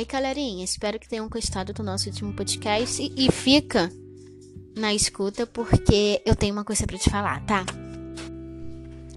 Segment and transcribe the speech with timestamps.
[0.00, 3.92] Aí, galerinha, espero que tenham gostado do nosso último podcast e fica
[4.74, 7.66] na escuta porque eu tenho uma coisa para te falar, tá?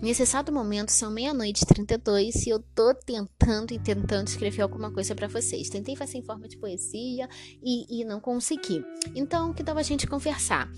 [0.02, 4.92] Nesse exato momento são meia-noite e 32 e eu tô tentando e tentando escrever alguma
[4.92, 5.70] coisa para vocês.
[5.70, 7.29] Tentei fazer em forma de poesia
[7.64, 8.84] e, e não consegui.
[9.15, 10.70] Então, que tal a gente conversar?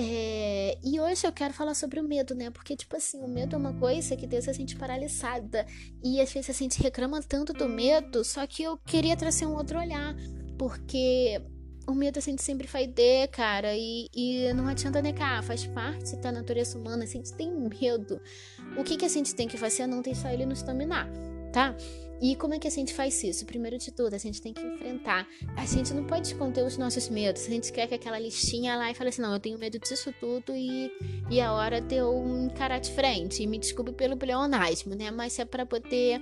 [0.00, 2.50] É, e hoje eu quero falar sobre o medo, né?
[2.50, 5.66] Porque, tipo assim, o medo é uma coisa que deixa a gente paralisada.
[6.04, 9.56] E às vezes a gente reclama tanto do medo, só que eu queria trazer um
[9.56, 10.14] outro olhar.
[10.56, 11.42] Porque
[11.84, 16.14] o medo a gente sempre vai ter, cara, e, e não adianta negar, faz parte
[16.16, 18.20] da natureza humana, a gente tem medo.
[18.76, 21.08] O que, que a gente tem que fazer é não deixar ele nos dominar,
[21.52, 21.74] tá?
[22.20, 23.46] E como é que a gente faz isso?
[23.46, 25.26] Primeiro de tudo, a gente tem que enfrentar.
[25.56, 27.46] A gente não pode esconder os nossos medos.
[27.46, 30.12] A gente quer que aquela listinha lá e fale assim: não, eu tenho medo disso
[30.20, 30.90] tudo e,
[31.30, 33.42] e a hora de eu encarar de frente.
[33.42, 35.10] E me desculpe pelo pleonasmo, né?
[35.10, 36.20] Mas é para poder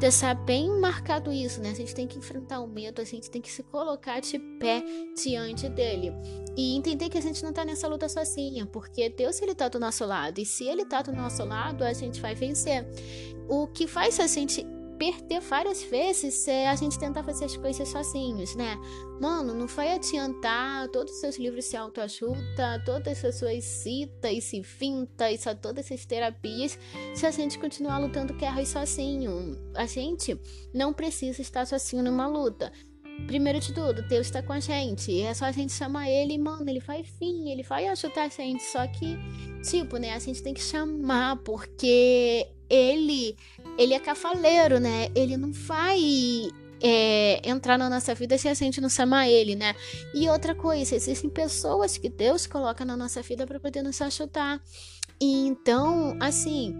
[0.00, 1.70] deixar bem marcado isso, né?
[1.70, 4.82] A gente tem que enfrentar o medo, a gente tem que se colocar de pé
[5.14, 6.12] diante dele.
[6.56, 9.78] E entender que a gente não tá nessa luta sozinha, porque Deus ele tá do
[9.78, 10.40] nosso lado.
[10.40, 12.84] E se ele tá do nosso lado, a gente vai vencer.
[13.48, 14.66] O que faz a gente
[15.00, 18.76] perder várias vezes é a gente tentar fazer as coisas sozinhos, né?
[19.18, 24.62] Mano, não vai adiantar todos os seus livros se autoajuda, todas as suas citas e
[24.62, 26.78] fintas, todas essas terapias,
[27.14, 29.56] se a gente continuar lutando guerras sozinho.
[29.74, 30.38] A gente
[30.74, 32.70] não precisa estar sozinho numa luta.
[33.26, 35.18] Primeiro de tudo, Deus está com a gente.
[35.22, 38.62] É só a gente chamar ele, mano, ele vai fim, ele vai ajudar a gente.
[38.64, 39.16] Só que,
[39.62, 43.36] tipo, né, a gente tem que chamar, porque ele
[43.80, 45.08] ele é cafaleiro, né?
[45.14, 45.98] Ele não vai
[46.82, 49.74] é, entrar na nossa vida se a gente não chamar ele, né?
[50.14, 53.98] E outra coisa, existem pessoas que Deus coloca na nossa vida para poder nos.
[55.18, 56.74] E então, assim,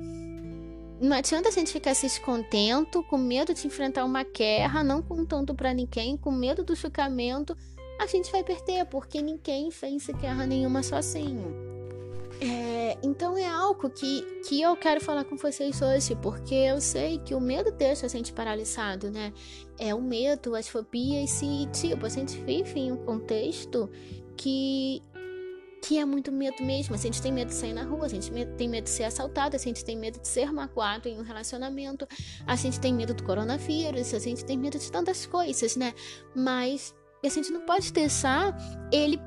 [1.01, 5.55] não adianta a gente ficar se descontento, com medo de enfrentar uma guerra, não contando
[5.55, 7.57] para ninguém, com medo do julgamento,
[7.99, 11.70] a gente vai perder, porque ninguém vence guerra nenhuma sozinho.
[12.43, 17.19] É, então é algo que, que eu quero falar com vocês hoje, porque eu sei
[17.19, 19.33] que o medo deixa a gente paralisado, né?
[19.79, 23.91] É o medo, as fobias, e tipo, a gente vive em um contexto
[24.39, 25.03] que,
[25.83, 26.95] que é muito medo mesmo.
[26.95, 29.55] A gente tem medo de sair na rua, a gente tem medo de ser assaltado,
[29.55, 32.09] a gente tem medo de ser magoado em um relacionamento,
[32.47, 35.93] a gente tem medo do coronavírus, a gente tem medo de tantas coisas, né?
[36.35, 38.57] Mas a gente não pode deixar
[38.91, 39.21] ele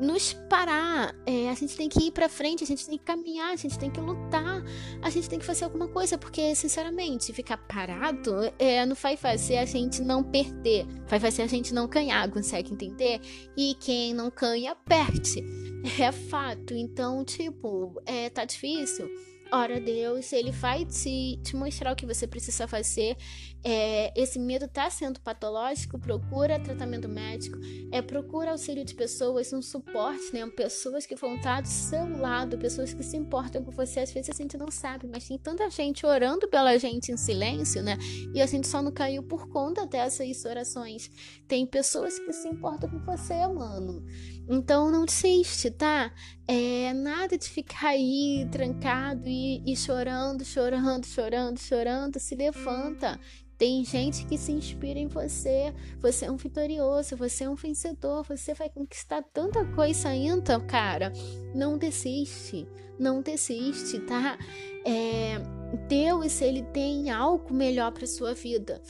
[0.00, 3.52] nos parar, é, a gente tem que ir para frente, a gente tem que caminhar,
[3.52, 4.62] a gente tem que lutar,
[5.02, 9.58] a gente tem que fazer alguma coisa, porque, sinceramente, ficar parado é, não vai fazer
[9.58, 13.20] a gente não perder, vai fazer a gente não ganhar, consegue entender?
[13.56, 15.44] E quem não ganha, perde.
[16.00, 16.74] É fato.
[16.74, 19.08] Então, tipo, é, tá difícil.
[19.50, 23.16] Ora, Deus, ele vai te, te mostrar o que você precisa fazer.
[23.64, 27.58] É, esse medo tá sendo patológico, procura tratamento médico,
[27.90, 30.46] é, procura auxílio de pessoas, um suporte, né?
[30.54, 34.00] Pessoas que vão estar do seu lado, pessoas que se importam com você.
[34.00, 37.82] Às vezes a gente não sabe, mas tem tanta gente orando pela gente em silêncio,
[37.82, 37.96] né?
[38.34, 41.10] E a gente só não caiu por conta dessas orações.
[41.48, 44.04] Tem pessoas que se importam com você, mano.
[44.48, 46.10] Então não desiste, tá?
[46.46, 52.18] É nada de ficar aí trancado e, e chorando, chorando, chorando, chorando.
[52.18, 53.20] Se levanta.
[53.58, 55.74] Tem gente que se inspira em você.
[56.00, 61.12] Você é um vitorioso, você é um vencedor, você vai conquistar tanta coisa ainda, cara.
[61.54, 64.38] Não desiste, não desiste, tá?
[64.86, 65.40] É,
[65.88, 68.80] Deus, ele tem algo melhor para sua vida.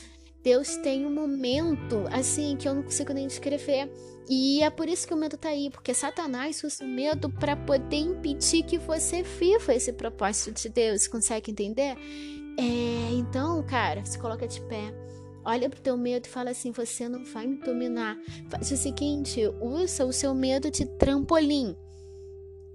[0.43, 3.91] Deus tem um momento assim que eu não consigo nem descrever.
[4.29, 7.55] E é por isso que o medo tá aí, porque Satanás usa o medo para
[7.55, 11.07] poder impedir que você viva esse propósito de Deus.
[11.07, 11.97] Consegue entender?
[12.57, 14.93] É, então, cara, se coloca de pé.
[15.43, 18.17] Olha pro teu medo e fala assim: você não vai me dominar.
[18.49, 21.75] Faz o seguinte: usa o seu medo de trampolim.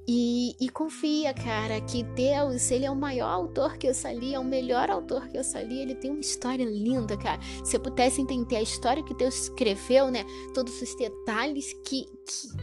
[0.07, 4.39] E, e, confia, cara, que Deus, ele é o maior autor que eu sali, é
[4.39, 5.81] o melhor autor que eu sali.
[5.81, 7.41] Ele tem uma história linda, cara.
[7.65, 10.27] Se eu pudesse entender a história que Deus escreveu, né?
[10.53, 12.07] Todos os detalhes que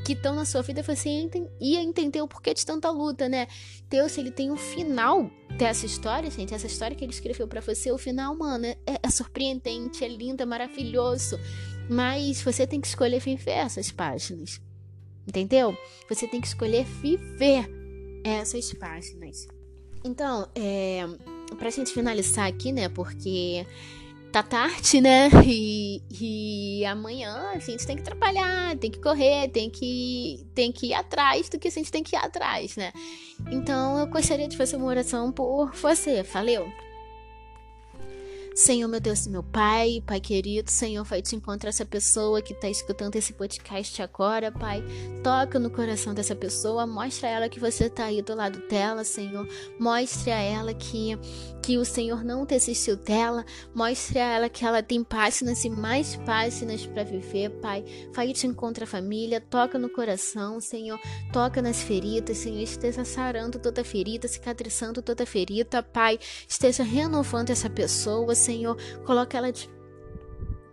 [0.06, 1.30] que estão na sua vida, você
[1.60, 3.48] ia entender o porquê de tanta luta, né?
[3.90, 6.54] Deus, ele tem um final dessa história, gente.
[6.54, 10.42] Essa história que ele escreveu para você, o final, mano, é, é surpreendente, é lindo,
[10.42, 11.38] é maravilhoso.
[11.90, 14.60] Mas você tem que escolher viver essas páginas.
[15.28, 15.78] Entendeu?
[16.10, 17.70] Você tem que escolher viver
[18.24, 19.48] essas páginas.
[20.04, 21.06] Então, é,
[21.58, 22.90] pra gente finalizar aqui, né?
[22.90, 23.66] Porque
[24.32, 25.30] tá tarde, né?
[25.46, 30.88] E, e amanhã a gente tem que trabalhar, tem que correr, tem que, tem que
[30.88, 32.92] ir atrás do que a gente tem que ir atrás, né?
[33.52, 36.24] Então eu gostaria de fazer uma oração por você.
[36.24, 36.68] Valeu!
[38.54, 42.68] Senhor, meu Deus, meu Pai, Pai querido, Senhor, vai te encontrar essa pessoa que está
[42.68, 44.84] escutando esse podcast agora, Pai.
[45.24, 49.06] Toca no coração dessa pessoa, mostra a ela que você está aí do lado dela,
[49.06, 49.48] Senhor.
[49.80, 51.18] Mostre a ela que,
[51.64, 53.46] que o Senhor não desistiu dela.
[53.74, 57.86] Mostre a ela que ela tem páginas e mais páginas para viver, Pai.
[58.14, 61.00] Vai te encontrar a família, toca no coração, Senhor.
[61.32, 62.60] Toca nas feridas, Senhor.
[62.60, 66.20] Esteja sarando toda ferida, cicatrizando toda ferida, Pai.
[66.46, 68.76] Esteja renovando essa pessoa, Senhor.
[69.06, 69.70] Coloca ela de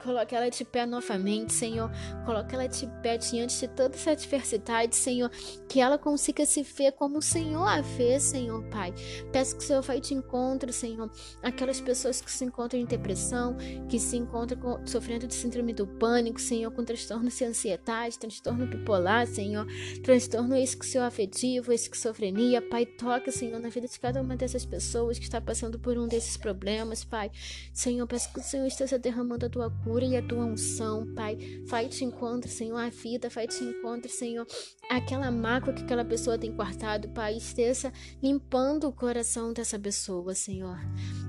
[0.08, 1.90] Coloque ela de pé novamente, Senhor.
[2.24, 5.30] Coloque ela de pé diante de toda essa adversidade, Senhor.
[5.68, 8.94] Que ela consiga se ver como o Senhor a vê, Senhor, Pai.
[9.30, 11.10] Peço que o Senhor vai te encontre, Senhor.
[11.42, 13.54] Aquelas pessoas que se encontram em depressão,
[13.86, 18.66] que se encontram com, sofrendo de síndrome do pânico, Senhor, com transtorno de ansiedade, transtorno
[18.66, 19.66] bipolar, Senhor.
[20.02, 22.62] Transtorno esquizoafetivo, esquizofrenia.
[22.62, 26.08] Pai, toca, Senhor, na vida de cada uma dessas pessoas que está passando por um
[26.08, 27.30] desses problemas, Pai.
[27.74, 31.12] Senhor, peço que o Senhor esteja derramando a tua cura cura e a tua unção,
[31.12, 31.36] Pai.
[31.64, 34.46] Vai te encontre, Senhor, a vida, vai te encontre, Senhor,
[34.88, 37.92] aquela mácula que aquela pessoa tem guardado, Pai, esteja
[38.22, 40.78] limpando o coração dessa pessoa, Senhor.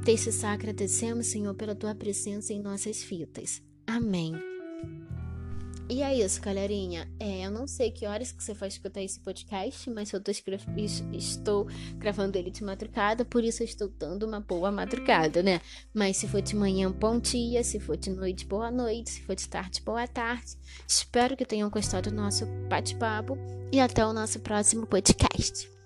[0.06, 3.60] Desde agradecemos, Senhor, pela tua presença em nossas vidas.
[3.88, 4.49] Amém.
[5.91, 7.12] E é isso, galerinha.
[7.19, 10.21] É, eu não sei que horas que você vai escutar esse podcast, mas eu
[11.12, 15.59] estou gravando ele de madrugada, por isso eu estou dando uma boa madrugada, né?
[15.91, 17.63] Mas se for de manhã, bom dia.
[17.63, 19.09] Se for de noite, boa noite.
[19.09, 20.56] Se for de tarde, boa tarde.
[20.88, 23.36] Espero que tenham gostado do nosso bate-papo
[23.71, 25.79] e até o nosso próximo podcast.